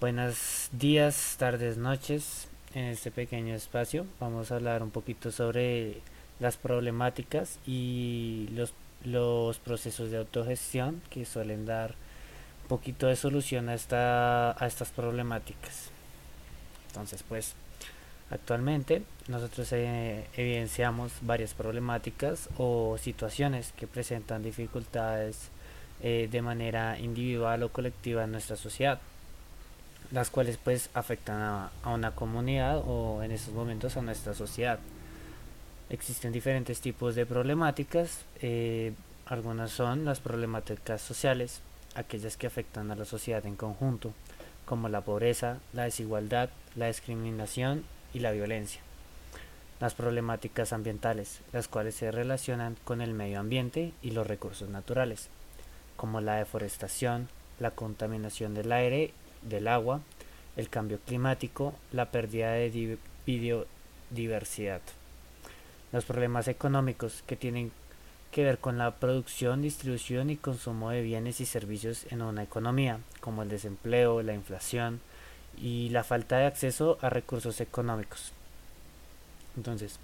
[0.00, 2.48] Buenos días, tardes, noches.
[2.74, 6.00] En este pequeño espacio vamos a hablar un poquito sobre
[6.38, 8.72] las problemáticas y los,
[9.04, 11.90] los procesos de autogestión que suelen dar
[12.62, 15.90] un poquito de solución a, esta, a estas problemáticas.
[16.88, 17.52] Entonces, pues,
[18.30, 25.50] actualmente nosotros eh, evidenciamos varias problemáticas o situaciones que presentan dificultades
[26.02, 28.98] eh, de manera individual o colectiva en nuestra sociedad
[30.10, 34.78] las cuales pues afectan a, una comunidad o en estos momentos a nuestra sociedad.
[35.88, 38.92] Existen diferentes tipos de problemáticas, eh,
[39.26, 41.62] algunas son las problemáticas sociales,
[41.94, 44.12] aquellas que afectan a la sociedad en conjunto,
[44.64, 47.84] como la pobreza, la desigualdad, la discriminación
[48.14, 48.80] y la violencia.
[49.80, 55.28] Las problemáticas ambientales, las cuales se relacionan con el medio ambiente y los recursos naturales,
[55.96, 59.12] como la deforestación, la contaminación del aire
[59.42, 60.00] del agua,
[60.56, 64.80] el cambio climático, la pérdida de biodiversidad.
[65.92, 67.72] Los problemas económicos que tienen
[68.30, 73.00] que ver con la producción, distribución y consumo de bienes y servicios en una economía,
[73.20, 75.00] como el desempleo, la inflación
[75.60, 78.32] y la falta de acceso a recursos económicos.
[79.56, 79.98] Entonces,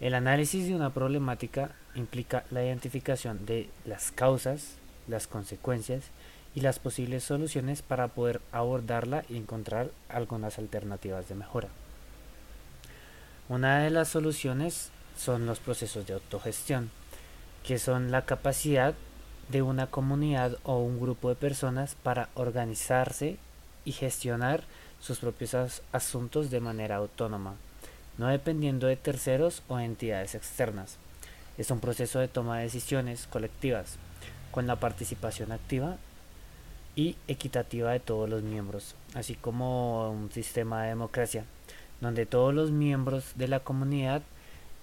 [0.00, 4.76] el análisis de una problemática implica la identificación de las causas,
[5.08, 6.04] las consecuencias
[6.54, 11.68] y las posibles soluciones para poder abordarla y encontrar algunas alternativas de mejora.
[13.48, 16.90] Una de las soluciones son los procesos de autogestión,
[17.64, 18.94] que son la capacidad
[19.48, 23.36] de una comunidad o un grupo de personas para organizarse
[23.84, 24.62] y gestionar
[25.00, 27.56] sus propios asuntos de manera autónoma,
[28.16, 30.96] no dependiendo de terceros o entidades externas.
[31.58, 33.96] Es un proceso de toma de decisiones colectivas,
[34.50, 35.98] con la participación activa
[36.96, 41.44] y equitativa de todos los miembros, así como un sistema de democracia,
[42.00, 44.22] donde todos los miembros de la comunidad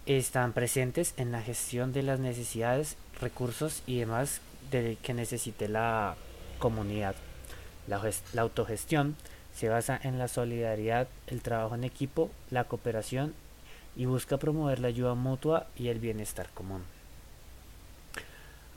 [0.05, 4.41] están presentes en la gestión de las necesidades, recursos y demás
[4.71, 6.15] de que necesite la
[6.59, 7.15] comunidad.
[7.87, 8.01] La,
[8.33, 9.15] la autogestión
[9.53, 13.33] se basa en la solidaridad, el trabajo en equipo, la cooperación
[13.95, 16.83] y busca promover la ayuda mutua y el bienestar común.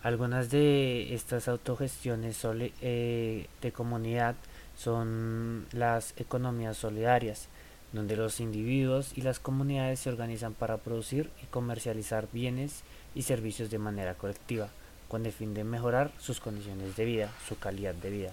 [0.05, 2.47] Algunas de estas autogestiones
[2.83, 4.35] eh, de comunidad
[4.77, 7.49] son las economías solidarias,
[7.95, 12.83] donde los individuos y las comunidades se organizan para producir y comercializar bienes
[13.15, 14.69] y servicios de manera colectiva,
[15.09, 18.33] con el fin de mejorar sus condiciones de vida, su calidad de vida.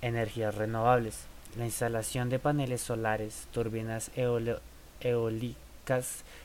[0.00, 1.26] energías renovables.
[1.58, 4.10] La instalación de paneles solares, turbinas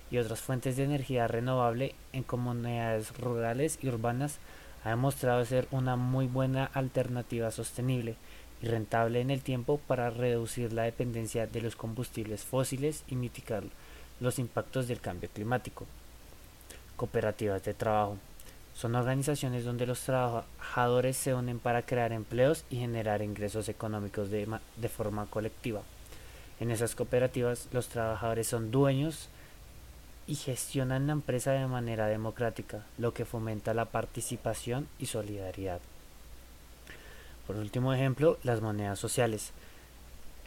[0.10, 4.40] y otras fuentes de energía renovable en comunidades rurales y urbanas
[4.84, 8.16] ha demostrado ser una muy buena alternativa sostenible
[8.62, 13.64] y rentable en el tiempo para reducir la dependencia de los combustibles fósiles y mitigar
[14.20, 15.86] los impactos del cambio climático.
[16.96, 18.18] Cooperativas de trabajo.
[18.74, 24.48] Son organizaciones donde los trabajadores se unen para crear empleos y generar ingresos económicos de,
[24.76, 25.82] de forma colectiva.
[26.60, 29.30] En esas cooperativas los trabajadores son dueños
[30.28, 35.80] y gestionan la empresa de manera democrática, lo que fomenta la participación y solidaridad.
[37.46, 39.52] Por último ejemplo, las monedas sociales,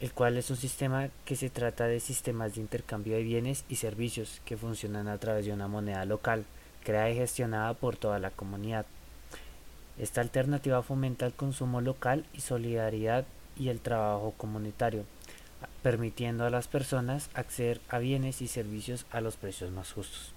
[0.01, 3.77] el cual es un sistema que se trata de sistemas de intercambio de bienes y
[3.77, 6.45] servicios que funcionan a través de una moneda local,
[6.85, 8.87] creada y gestionada por toda la comunidad.
[9.99, 13.25] Esta alternativa fomenta el consumo local y solidaridad
[13.57, 15.05] y el trabajo comunitario,
[15.83, 20.33] permitiendo a las personas acceder a bienes y servicios a los precios más justos.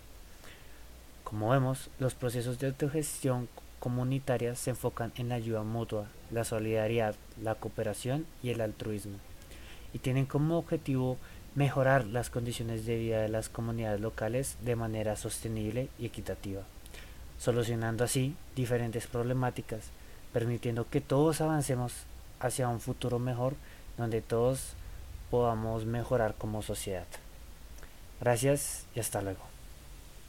[1.23, 3.47] Como vemos, los procesos de autogestión
[3.79, 9.17] comunitaria se enfocan en la ayuda mutua, la solidaridad, la cooperación y el altruismo,
[9.93, 11.17] y tienen como objetivo
[11.55, 16.61] mejorar las condiciones de vida de las comunidades locales de manera sostenible y equitativa,
[17.39, 19.85] solucionando así diferentes problemáticas,
[20.31, 21.93] permitiendo que todos avancemos
[22.39, 23.55] hacia un futuro mejor
[23.97, 24.75] donde todos
[25.31, 27.07] podamos mejorar como sociedad.
[28.19, 29.50] Gracias y hasta luego.